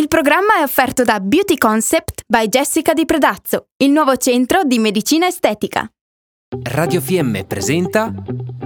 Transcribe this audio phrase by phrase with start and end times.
[0.00, 4.78] Il programma è offerto da Beauty Concept by Jessica Di Predazzo, il nuovo centro di
[4.78, 5.86] medicina estetica.
[6.62, 8.10] Radio FM presenta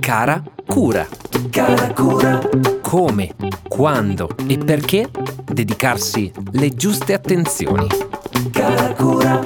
[0.00, 1.06] Cara Cura.
[1.50, 2.40] Cara Cura.
[2.82, 3.36] Come,
[3.68, 5.08] quando e perché
[5.44, 7.86] dedicarsi le giuste attenzioni.
[8.50, 9.39] Cara Cura,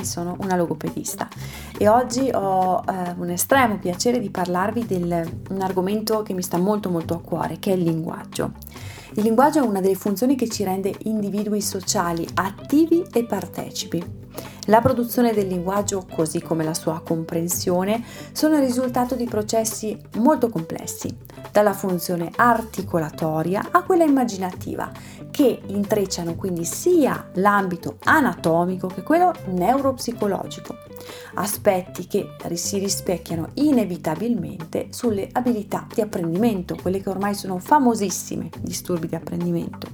[0.00, 1.28] e sono una logopedista
[1.78, 6.58] e oggi ho eh, un estremo piacere di parlarvi di un argomento che mi sta
[6.58, 8.52] molto molto a cuore, che è il linguaggio.
[9.14, 14.18] Il linguaggio è una delle funzioni che ci rende individui sociali attivi e partecipi.
[14.70, 20.48] La produzione del linguaggio, così come la sua comprensione, sono il risultato di processi molto
[20.48, 21.12] complessi,
[21.50, 24.88] dalla funzione articolatoria a quella immaginativa,
[25.32, 30.76] che intrecciano quindi sia l'ambito anatomico che quello neuropsicologico,
[31.34, 39.08] aspetti che si rispecchiano inevitabilmente sulle abilità di apprendimento, quelle che ormai sono famosissime, disturbi
[39.08, 39.88] di apprendimento.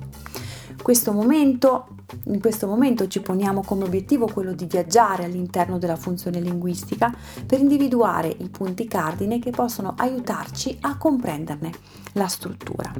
[0.82, 1.86] Questo momento
[2.24, 7.12] in questo momento ci poniamo come obiettivo quello di viaggiare all'interno della funzione linguistica
[7.44, 11.72] per individuare i punti cardine che possono aiutarci a comprenderne
[12.12, 12.92] la struttura.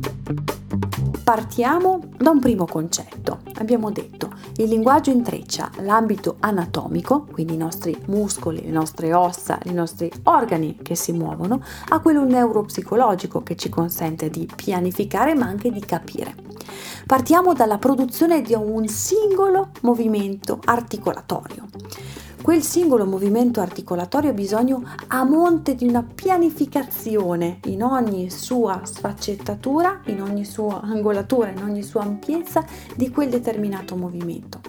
[1.23, 3.41] Partiamo da un primo concetto.
[3.55, 4.26] Abbiamo detto
[4.57, 10.79] il linguaggio intreccia l'ambito anatomico, quindi i nostri muscoli, le nostre ossa, i nostri organi
[10.83, 16.35] che si muovono, a quello neuropsicologico che ci consente di pianificare ma anche di capire.
[17.07, 21.67] Partiamo dalla produzione di un singolo movimento articolatorio.
[22.47, 30.03] Quel singolo movimento articolatorio ha bisogno a monte di una pianificazione in ogni sua sfaccettatura,
[30.05, 34.61] in ogni sua angolatura, in ogni sua ampiezza di quel determinato movimento.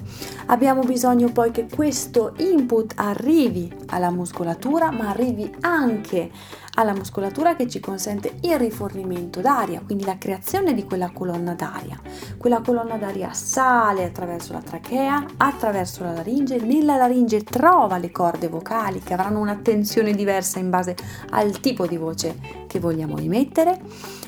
[0.47, 6.31] Abbiamo bisogno poi che questo input arrivi alla muscolatura, ma arrivi anche
[6.77, 11.99] alla muscolatura che ci consente il rifornimento d'aria, quindi la creazione di quella colonna d'aria.
[12.37, 18.47] Quella colonna d'aria sale attraverso la trachea, attraverso la laringe, nella laringe trova le corde
[18.47, 20.95] vocali che avranno una tensione diversa in base
[21.31, 23.79] al tipo di voce che vogliamo emettere.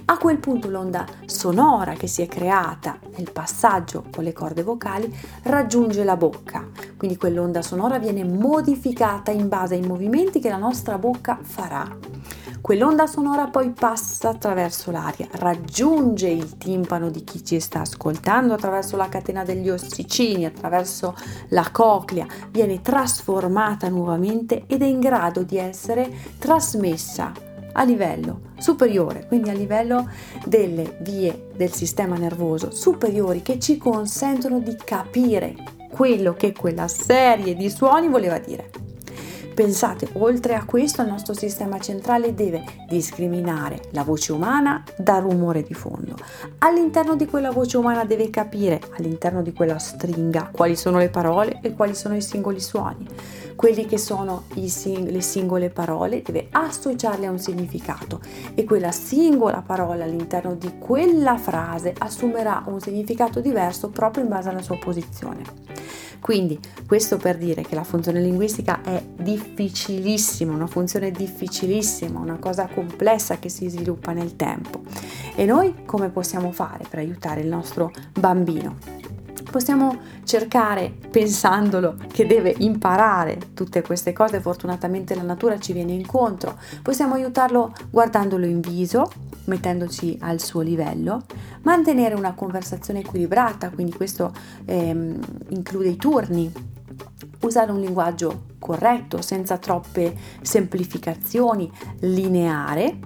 [0.06, 5.16] A quel punto l'onda sonora che si è creata nel passaggio con le corde vocali
[5.44, 10.98] raggiunge la bocca, quindi quell'onda sonora viene modificata in base ai movimenti che la nostra
[10.98, 12.19] bocca farà.
[12.62, 18.98] Quell'onda sonora poi passa attraverso l'aria, raggiunge il timpano di chi ci sta ascoltando attraverso
[18.98, 21.16] la catena degli ossicini, attraverso
[21.50, 27.32] la coclea, viene trasformata nuovamente ed è in grado di essere trasmessa
[27.72, 30.10] a livello superiore, quindi a livello
[30.46, 35.56] delle vie del sistema nervoso superiori che ci consentono di capire
[35.92, 38.89] quello che quella serie di suoni voleva dire.
[39.60, 45.64] Pensate, oltre a questo il nostro sistema centrale deve discriminare la voce umana dal rumore
[45.64, 46.16] di fondo.
[46.60, 51.60] All'interno di quella voce umana deve capire, all'interno di quella stringa, quali sono le parole
[51.62, 53.06] e quali sono i singoli suoni.
[53.54, 58.22] Quelli che sono sing- le singole parole deve associarle a un significato
[58.56, 64.48] e quella singola parola all'interno di quella frase assumerà un significato diverso proprio in base
[64.48, 65.42] alla sua posizione.
[66.20, 72.68] Quindi questo per dire che la funzione linguistica è difficilissima, una funzione difficilissima, una cosa
[72.68, 74.82] complessa che si sviluppa nel tempo.
[75.36, 79.09] E noi come possiamo fare per aiutare il nostro bambino?
[79.50, 86.58] Possiamo cercare, pensandolo, che deve imparare tutte queste cose, fortunatamente la natura ci viene incontro,
[86.84, 89.10] possiamo aiutarlo guardandolo in viso,
[89.46, 91.24] mettendoci al suo livello,
[91.64, 94.32] mantenere una conversazione equilibrata, quindi questo
[94.66, 96.52] ehm, include i turni,
[97.42, 101.72] usare un linguaggio corretto, senza troppe semplificazioni,
[102.02, 103.00] lineare,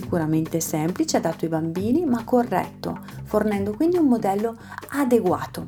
[0.00, 4.56] sicuramente semplice, adatto ai bambini, ma corretto, fornendo quindi un modello
[4.88, 5.66] adeguato.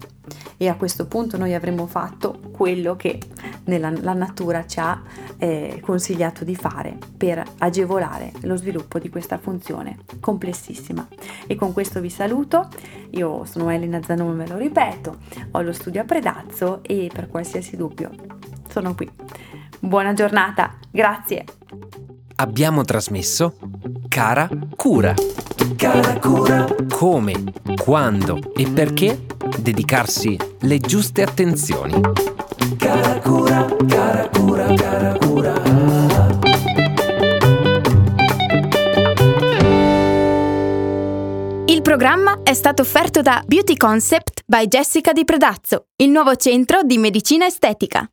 [0.56, 3.20] E a questo punto noi avremmo fatto quello che
[3.64, 5.00] nella, la natura ci ha
[5.38, 11.06] eh, consigliato di fare per agevolare lo sviluppo di questa funzione complessissima.
[11.46, 12.68] E con questo vi saluto,
[13.10, 15.18] io sono Elena Zanone, ve lo ripeto,
[15.52, 18.10] ho lo studio a Predazzo e per qualsiasi dubbio
[18.68, 19.08] sono qui.
[19.78, 21.44] Buona giornata, grazie!
[22.38, 23.56] Abbiamo trasmesso
[24.16, 25.12] Cara Cura.
[25.76, 26.64] Cara Cura.
[26.90, 27.34] Come,
[27.78, 29.26] quando e perché
[29.58, 32.00] dedicarsi le giuste attenzioni.
[32.78, 35.52] Cara Cura, cara Cura, cara Cura.
[41.66, 46.82] Il programma è stato offerto da Beauty Concept by Jessica Di Predazzo, il nuovo centro
[46.84, 48.08] di medicina estetica.